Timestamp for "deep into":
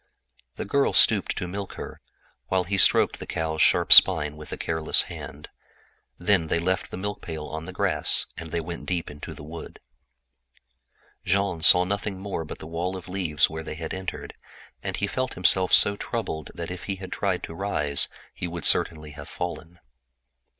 8.87-9.35